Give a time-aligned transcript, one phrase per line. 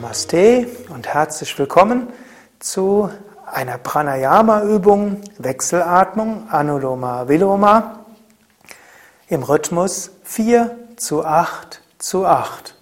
[0.00, 2.06] Namaste und herzlich willkommen
[2.60, 3.10] zu
[3.52, 8.04] einer Pranayama-Übung, Wechselatmung, Anuloma Viloma,
[9.26, 12.76] im Rhythmus 4 zu 8 zu 8.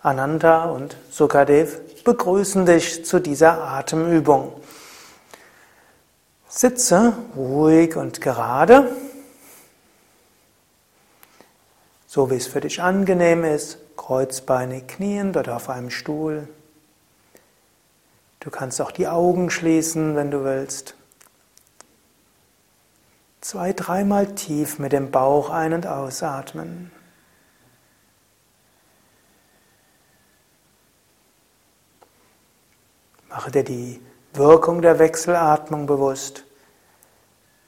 [0.00, 4.54] Ananda und Sukadev begrüßen dich zu dieser Atemübung.
[6.48, 8.90] Sitze ruhig und gerade,
[12.06, 16.48] so wie es für dich angenehm ist kreuzbeinig knien, dort auf einem Stuhl.
[18.42, 20.96] Du kannst auch die Augen schließen, wenn du willst.
[23.40, 26.90] Zwei, dreimal tief mit dem Bauch ein- und ausatmen.
[33.28, 34.02] Mache dir die
[34.32, 36.44] Wirkung der Wechselatmung bewusst.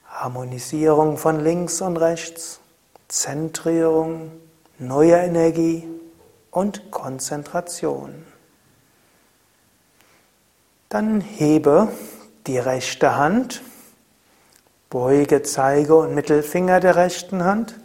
[0.09, 2.59] Harmonisierung von links und rechts,
[3.07, 4.29] Zentrierung,
[4.77, 5.87] neue Energie
[6.51, 8.25] und Konzentration.
[10.89, 11.91] Dann hebe
[12.47, 13.61] die rechte Hand,
[14.89, 17.75] beuge Zeige und Mittelfinger der rechten Hand.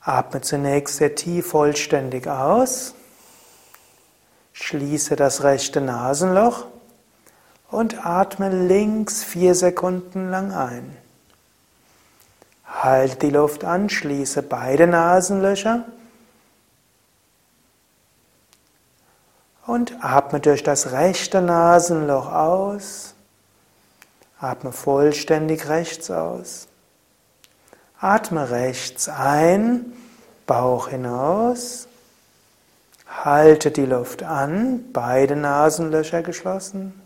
[0.00, 2.94] Atme zunächst sehr tief vollständig aus.
[4.52, 6.66] Schließe das rechte Nasenloch
[7.70, 10.96] und atme links vier Sekunden lang ein.
[12.64, 15.84] Halte die Luft an, schließe beide Nasenlöcher
[19.66, 23.14] Und atme durch das rechte Nasenloch aus.
[24.38, 26.68] Atme vollständig rechts aus.
[27.98, 29.92] Atme rechts ein,
[30.46, 31.88] Bauch hinaus.
[33.06, 37.00] Halte die Luft an, beide Nasenlöcher geschlossen.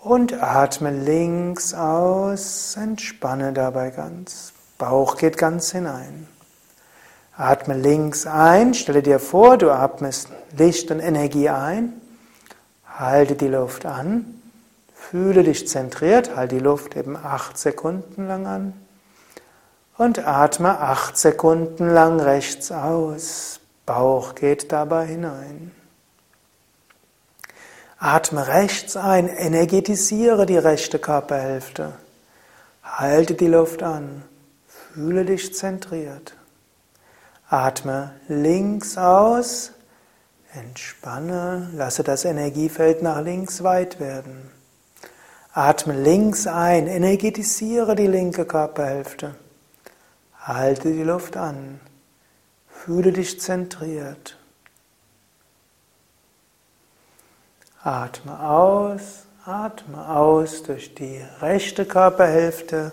[0.00, 4.52] Und atme links aus, entspanne dabei ganz.
[4.78, 6.28] Bauch geht ganz hinein.
[7.36, 11.92] Atme links ein, stelle dir vor, du atmest Licht und Energie ein,
[12.86, 14.40] halte die Luft an,
[14.94, 18.72] fühle dich zentriert, halte die Luft eben acht Sekunden lang an
[19.98, 23.60] und atme acht Sekunden lang rechts aus.
[23.84, 25.72] Bauch geht dabei hinein.
[27.98, 31.92] Atme rechts ein, energetisiere die rechte Körperhälfte.
[32.82, 34.22] Halte die Luft an,
[34.66, 36.34] fühle dich zentriert.
[37.48, 39.72] Atme links aus,
[40.52, 44.50] entspanne, lasse das Energiefeld nach links weit werden.
[45.52, 49.36] Atme links ein, energetisiere die linke Körperhälfte.
[50.40, 51.80] Halte die Luft an,
[52.68, 54.36] fühle dich zentriert.
[57.82, 62.90] Atme aus, atme aus durch die rechte Körperhälfte.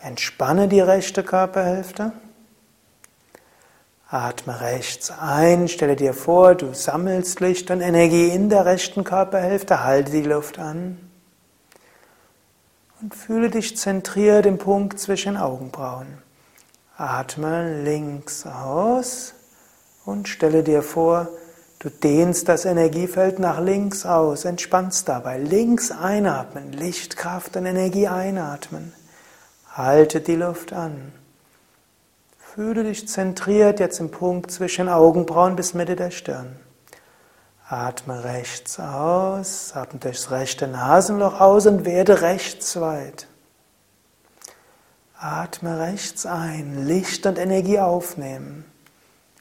[0.00, 2.12] Entspanne die rechte Körperhälfte.
[4.12, 9.84] Atme rechts ein, stelle dir vor, du sammelst Licht und Energie in der rechten Körperhälfte,
[9.84, 10.98] halte die Luft an
[13.00, 16.18] und fühle dich zentriert im Punkt zwischen Augenbrauen.
[16.96, 19.34] Atme links aus
[20.04, 21.28] und stelle dir vor,
[21.78, 25.38] du dehnst das Energiefeld nach links aus, entspannst dabei.
[25.38, 28.92] Links einatmen, Licht, Kraft und Energie einatmen.
[29.72, 31.12] Halte die Luft an.
[32.54, 36.56] Fühle dich zentriert jetzt im Punkt zwischen Augenbrauen bis Mitte der Stirn.
[37.68, 43.28] Atme rechts aus, atme durchs rechte Nasenloch aus und werde rechts weit.
[45.16, 48.64] Atme rechts ein, Licht und Energie aufnehmen.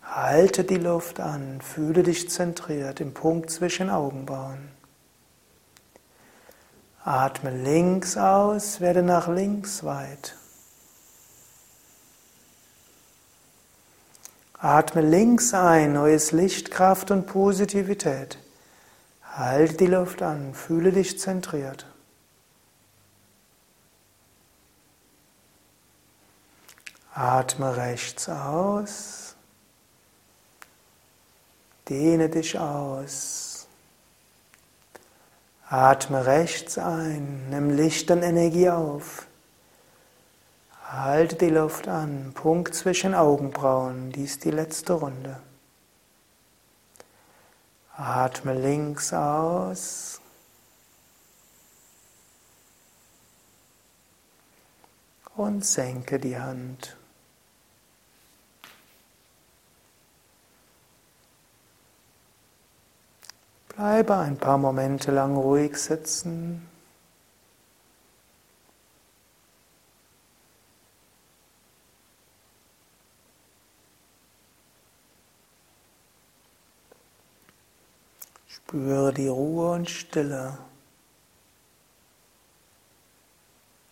[0.03, 4.69] Halte die Luft an, fühle dich zentriert im Punkt zwischen Augenbrauen.
[7.03, 10.35] Atme links aus, werde nach links weit.
[14.61, 18.37] Atme links ein, neues Licht, Kraft und Positivität.
[19.23, 21.85] Halte die Luft an, fühle dich zentriert.
[27.13, 29.35] Atme rechts aus.
[31.87, 33.67] Dehne dich aus.
[35.69, 39.25] Atme rechts ein, nimm Licht und Energie auf.
[40.91, 45.39] Halte die Luft an, Punkt zwischen Augenbrauen, dies die letzte Runde.
[47.95, 50.19] Atme links aus.
[55.35, 56.97] Und senke die Hand.
[63.67, 66.68] Bleibe ein paar Momente lang ruhig sitzen.
[78.67, 80.57] Spüre die Ruhe und Stille.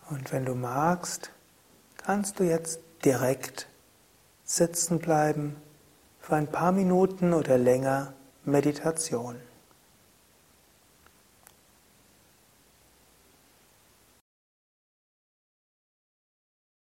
[0.10, 1.32] Und wenn du magst,
[1.98, 3.68] kannst du jetzt direkt
[4.44, 5.56] sitzen bleiben
[6.20, 8.14] für ein paar Minuten oder länger
[8.46, 9.36] Meditation.